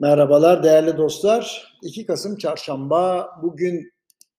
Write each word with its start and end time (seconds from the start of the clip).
Merhabalar 0.00 0.62
değerli 0.62 0.96
dostlar. 0.96 1.74
2 1.82 2.06
Kasım 2.06 2.36
Çarşamba. 2.36 3.30
Bugün 3.42 3.92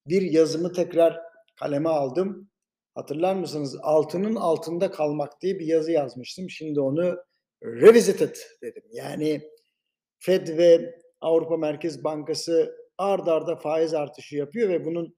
bir 0.07 0.21
yazımı 0.21 0.73
tekrar 0.73 1.19
kaleme 1.59 1.89
aldım. 1.89 2.49
Hatırlar 2.95 3.35
mısınız? 3.35 3.77
Altının 3.81 4.35
altında 4.35 4.91
kalmak 4.91 5.41
diye 5.41 5.59
bir 5.59 5.65
yazı 5.65 5.91
yazmıştım. 5.91 6.49
Şimdi 6.49 6.81
onu 6.81 7.17
revisited 7.63 8.35
dedim. 8.63 8.83
Yani 8.93 9.41
Fed 10.19 10.47
ve 10.47 10.95
Avrupa 11.21 11.57
Merkez 11.57 12.03
Bankası 12.03 12.75
ard 12.97 13.27
arda 13.27 13.55
faiz 13.55 13.93
artışı 13.93 14.35
yapıyor 14.35 14.69
ve 14.69 14.85
bunun 14.85 15.15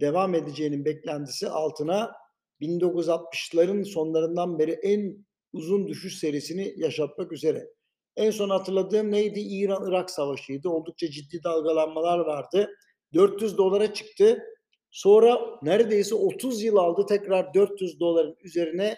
devam 0.00 0.34
edeceğinin 0.34 0.84
beklentisi 0.84 1.48
altına 1.48 2.12
1960'ların 2.60 3.84
sonlarından 3.84 4.58
beri 4.58 4.72
en 4.72 5.26
uzun 5.52 5.88
düşüş 5.88 6.18
serisini 6.18 6.74
yaşatmak 6.76 7.32
üzere. 7.32 7.66
En 8.16 8.30
son 8.30 8.50
hatırladığım 8.50 9.12
neydi? 9.12 9.40
İran-Irak 9.40 10.10
savaşıydı. 10.10 10.68
Oldukça 10.68 11.10
ciddi 11.10 11.42
dalgalanmalar 11.44 12.18
vardı. 12.18 12.70
400 13.14 13.58
dolara 13.58 13.94
çıktı. 13.94 14.42
Sonra 14.90 15.40
neredeyse 15.62 16.14
30 16.14 16.62
yıl 16.62 16.76
aldı 16.76 17.06
tekrar 17.08 17.54
400 17.54 18.00
doların 18.00 18.36
üzerine 18.42 18.96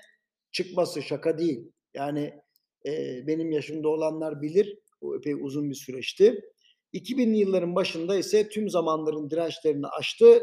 çıkması 0.52 1.02
şaka 1.02 1.38
değil. 1.38 1.72
Yani 1.94 2.40
e, 2.86 3.26
benim 3.26 3.52
yaşımda 3.52 3.88
olanlar 3.88 4.42
bilir. 4.42 4.78
O 5.00 5.16
epey 5.16 5.32
uzun 5.32 5.70
bir 5.70 5.74
süreçti. 5.74 6.40
2000'li 6.94 7.36
yılların 7.36 7.74
başında 7.74 8.16
ise 8.16 8.48
tüm 8.48 8.70
zamanların 8.70 9.30
dirençlerini 9.30 9.86
aştı. 9.86 10.40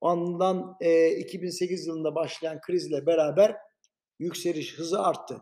Ondan 0.00 0.76
e, 0.80 1.10
2008 1.10 1.86
yılında 1.86 2.14
başlayan 2.14 2.60
krizle 2.60 3.06
beraber 3.06 3.56
yükseliş 4.18 4.78
hızı 4.78 5.00
arttı. 5.00 5.36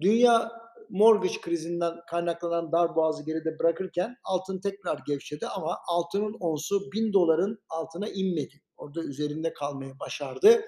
Dünya 0.00 0.63
mortgage 0.90 1.40
krizinden 1.40 1.94
kaynaklanan 2.10 2.72
dar 2.72 2.96
boğazı 2.96 3.24
geride 3.24 3.58
bırakırken 3.58 4.16
altın 4.24 4.60
tekrar 4.60 4.98
gevşedi 5.06 5.46
ama 5.46 5.78
altının 5.88 6.36
onsu 6.40 6.92
1000 6.92 7.12
doların 7.12 7.58
altına 7.68 8.08
inmedi. 8.08 8.62
Orada 8.76 9.04
üzerinde 9.04 9.52
kalmaya 9.52 9.98
başardı 10.00 10.64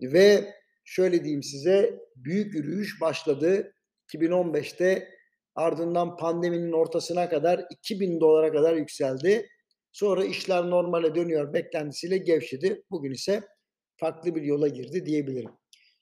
ve 0.00 0.54
şöyle 0.84 1.24
diyeyim 1.24 1.42
size 1.42 2.00
büyük 2.16 2.54
yürüyüş 2.54 3.00
başladı 3.00 3.72
2015'te 4.14 5.08
ardından 5.54 6.16
pandeminin 6.16 6.72
ortasına 6.72 7.28
kadar 7.28 7.64
2000 7.70 8.20
dolara 8.20 8.52
kadar 8.52 8.74
yükseldi. 8.74 9.48
Sonra 9.92 10.24
işler 10.24 10.70
normale 10.70 11.14
dönüyor 11.14 11.54
beklentisiyle 11.54 12.18
gevşedi. 12.18 12.82
Bugün 12.90 13.12
ise 13.12 13.42
farklı 13.96 14.34
bir 14.34 14.42
yola 14.42 14.68
girdi 14.68 15.06
diyebilirim. 15.06 15.50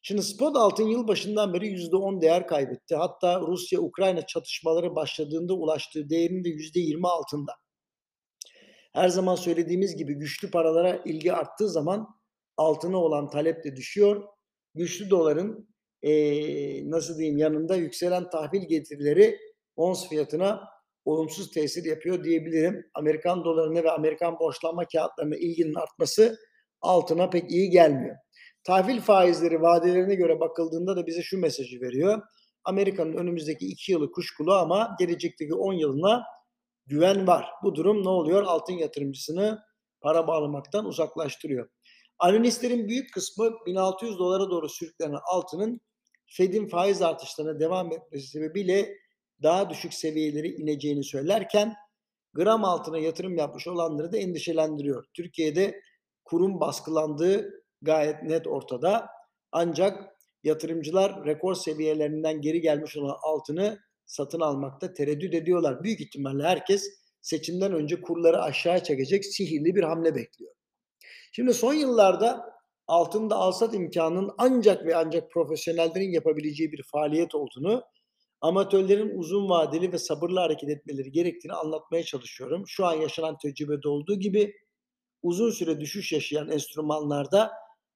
Şimdi 0.06 0.22
spot 0.22 0.56
altın 0.56 0.84
yıl 0.84 1.08
başından 1.08 1.54
beri 1.54 1.66
%10 1.66 2.20
değer 2.20 2.46
kaybetti. 2.46 2.96
Hatta 2.96 3.40
Rusya-Ukrayna 3.40 4.26
çatışmaları 4.26 4.94
başladığında 4.94 5.54
ulaştığı 5.54 6.10
değerin 6.10 6.44
de 6.44 6.48
%20 6.48 7.08
altında. 7.08 7.52
Her 8.92 9.08
zaman 9.08 9.34
söylediğimiz 9.34 9.96
gibi 9.96 10.14
güçlü 10.14 10.50
paralara 10.50 11.02
ilgi 11.04 11.32
arttığı 11.32 11.68
zaman 11.68 12.08
altına 12.56 12.96
olan 12.96 13.30
talep 13.30 13.64
de 13.64 13.76
düşüyor. 13.76 14.22
Güçlü 14.74 15.10
doların 15.10 15.68
ee, 16.02 16.90
nasıl 16.90 17.18
diyeyim 17.18 17.38
yanında 17.38 17.76
yükselen 17.76 18.30
tahvil 18.30 18.62
getirileri 18.62 19.38
ons 19.76 20.08
fiyatına 20.08 20.68
olumsuz 21.04 21.50
tesir 21.50 21.84
yapıyor 21.84 22.24
diyebilirim. 22.24 22.90
Amerikan 22.94 23.44
dolarına 23.44 23.82
ve 23.82 23.90
Amerikan 23.90 24.38
borçlanma 24.38 24.84
kağıtlarına 24.84 25.36
ilginin 25.36 25.74
artması 25.74 26.38
altına 26.80 27.30
pek 27.30 27.50
iyi 27.50 27.70
gelmiyor. 27.70 28.16
Tahvil 28.64 29.00
faizleri 29.00 29.62
vadelerine 29.62 30.14
göre 30.14 30.40
bakıldığında 30.40 30.96
da 30.96 31.06
bize 31.06 31.22
şu 31.22 31.38
mesajı 31.38 31.80
veriyor. 31.80 32.22
Amerika'nın 32.64 33.16
önümüzdeki 33.16 33.66
2 33.66 33.92
yılı 33.92 34.12
kuşkulu 34.12 34.52
ama 34.52 34.96
gelecekteki 34.98 35.54
10 35.54 35.72
yılına 35.72 36.24
güven 36.86 37.26
var. 37.26 37.46
Bu 37.62 37.74
durum 37.74 38.04
ne 38.04 38.08
oluyor? 38.08 38.42
Altın 38.42 38.72
yatırımcısını 38.72 39.62
para 40.00 40.26
bağlamaktan 40.26 40.84
uzaklaştırıyor. 40.84 41.68
Analistlerin 42.18 42.88
büyük 42.88 43.14
kısmı 43.14 43.50
1600 43.66 44.18
dolara 44.18 44.50
doğru 44.50 44.68
sürüklenen 44.68 45.20
altının 45.32 45.80
Fed'in 46.26 46.66
faiz 46.66 47.02
artışlarına 47.02 47.60
devam 47.60 47.92
etmesi 47.92 48.26
sebebiyle 48.26 48.96
daha 49.42 49.70
düşük 49.70 49.94
seviyeleri 49.94 50.48
ineceğini 50.48 51.04
söylerken 51.04 51.74
gram 52.34 52.64
altına 52.64 52.98
yatırım 52.98 53.36
yapmış 53.36 53.66
olanları 53.66 54.12
da 54.12 54.16
endişelendiriyor. 54.16 55.04
Türkiye'de 55.14 55.80
kurum 56.24 56.60
baskılandığı 56.60 57.63
gayet 57.84 58.22
net 58.22 58.46
ortada. 58.46 59.06
Ancak 59.52 60.14
yatırımcılar 60.42 61.26
rekor 61.26 61.54
seviyelerinden 61.54 62.40
geri 62.40 62.60
gelmiş 62.60 62.96
olan 62.96 63.16
altını 63.22 63.78
satın 64.06 64.40
almakta 64.40 64.92
tereddüt 64.92 65.34
ediyorlar. 65.34 65.82
Büyük 65.82 66.00
ihtimalle 66.00 66.42
herkes 66.42 66.88
seçimden 67.20 67.72
önce 67.72 68.00
kurları 68.00 68.42
aşağı 68.42 68.82
çekecek 68.82 69.24
sihirli 69.24 69.74
bir 69.74 69.82
hamle 69.82 70.14
bekliyor. 70.14 70.52
Şimdi 71.32 71.54
son 71.54 71.74
yıllarda 71.74 72.54
altında 72.86 73.36
alsat 73.36 73.74
imkanının 73.74 74.30
ancak 74.38 74.86
ve 74.86 74.96
ancak 74.96 75.30
profesyonellerin 75.30 76.12
yapabileceği 76.12 76.72
bir 76.72 76.82
faaliyet 76.82 77.34
olduğunu, 77.34 77.84
amatörlerin 78.40 79.18
uzun 79.18 79.48
vadeli 79.48 79.92
ve 79.92 79.98
sabırlı 79.98 80.40
hareket 80.40 80.70
etmeleri 80.70 81.12
gerektiğini 81.12 81.52
anlatmaya 81.52 82.02
çalışıyorum. 82.02 82.64
Şu 82.66 82.86
an 82.86 82.94
yaşanan 82.94 83.38
tecrübede 83.38 83.88
olduğu 83.88 84.18
gibi 84.18 84.52
uzun 85.22 85.50
süre 85.50 85.80
düşüş 85.80 86.12
yaşayan 86.12 86.50
enstrümanlarda 86.50 87.50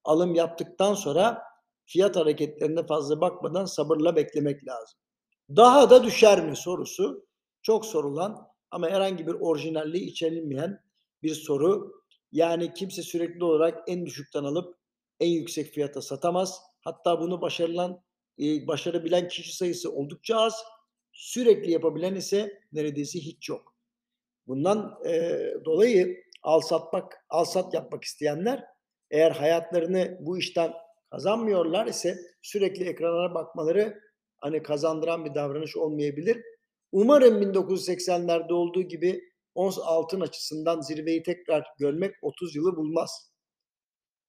alım 0.09 0.35
yaptıktan 0.35 0.93
sonra 0.93 1.43
fiyat 1.85 2.15
hareketlerine 2.15 2.85
fazla 2.87 3.21
bakmadan 3.21 3.65
sabırla 3.65 4.15
beklemek 4.15 4.67
lazım. 4.67 4.99
Daha 5.49 5.89
da 5.89 6.03
düşer 6.03 6.45
mi 6.45 6.55
sorusu 6.55 7.27
çok 7.61 7.85
sorulan 7.85 8.47
ama 8.71 8.89
herhangi 8.89 9.27
bir 9.27 9.33
orijinalliği 9.33 10.05
içerilmeyen 10.05 10.83
bir 11.23 11.35
soru. 11.35 11.91
Yani 12.31 12.73
kimse 12.73 13.01
sürekli 13.01 13.43
olarak 13.43 13.83
en 13.87 14.05
düşükten 14.05 14.43
alıp 14.43 14.77
en 15.19 15.29
yüksek 15.29 15.73
fiyata 15.73 16.01
satamaz. 16.01 16.61
Hatta 16.81 17.19
bunu 17.19 17.41
başarılan, 17.41 18.01
e, 18.39 18.67
başarabilen 18.67 19.27
kişi 19.27 19.55
sayısı 19.55 19.91
oldukça 19.91 20.37
az. 20.37 20.63
Sürekli 21.11 21.71
yapabilen 21.71 22.15
ise 22.15 22.61
neredeyse 22.71 23.19
hiç 23.19 23.49
yok. 23.49 23.75
Bundan 24.47 24.99
e, 25.05 25.39
dolayı 25.65 26.23
al 26.43 26.61
satmak, 26.61 27.25
al 27.29 27.45
sat 27.45 27.73
yapmak 27.73 28.03
isteyenler 28.03 28.78
eğer 29.11 29.31
hayatlarını 29.31 30.17
bu 30.21 30.37
işten 30.37 30.73
kazanmıyorlar 31.11 31.87
ise 31.87 32.17
sürekli 32.41 32.85
ekranlara 32.85 33.33
bakmaları 33.33 34.01
hani 34.37 34.63
kazandıran 34.63 35.25
bir 35.25 35.35
davranış 35.35 35.77
olmayabilir. 35.77 36.41
Umarım 36.91 37.41
1980'lerde 37.41 38.53
olduğu 38.53 38.81
gibi 38.81 39.21
ons 39.55 39.79
altın 39.81 40.21
açısından 40.21 40.81
zirveyi 40.81 41.23
tekrar 41.23 41.65
görmek 41.79 42.15
30 42.21 42.55
yılı 42.55 42.75
bulmaz. 42.75 43.31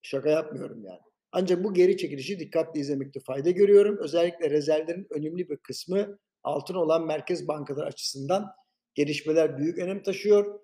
Şaka 0.02 0.30
yapmıyorum 0.30 0.84
yani. 0.84 1.00
Ancak 1.32 1.64
bu 1.64 1.74
geri 1.74 1.96
çekilişi 1.96 2.38
dikkatli 2.38 2.80
izlemekte 2.80 3.20
fayda 3.20 3.50
görüyorum. 3.50 3.98
Özellikle 3.98 4.50
rezervlerin 4.50 5.06
önemli 5.10 5.48
bir 5.48 5.56
kısmı 5.56 6.18
altın 6.42 6.74
olan 6.74 7.06
merkez 7.06 7.48
bankaları 7.48 7.86
açısından 7.86 8.46
gelişmeler 8.94 9.58
büyük 9.58 9.78
önem 9.78 10.02
taşıyor. 10.02 10.60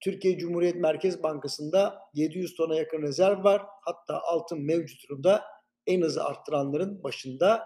Türkiye 0.00 0.38
Cumhuriyet 0.38 0.76
Merkez 0.76 1.22
Bankası'nda 1.22 1.98
700 2.14 2.56
tona 2.56 2.74
yakın 2.74 3.02
rezerv 3.02 3.44
var. 3.44 3.62
Hatta 3.80 4.20
altın 4.22 4.62
mevcut 4.62 5.08
durumda 5.08 5.44
en 5.86 6.02
hızlı 6.02 6.24
arttıranların 6.24 7.02
başında. 7.02 7.64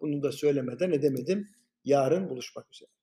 Bunu 0.00 0.22
da 0.22 0.32
söylemeden 0.32 0.92
edemedim. 0.92 1.48
Yarın 1.84 2.28
buluşmak 2.30 2.66
üzere. 2.72 2.97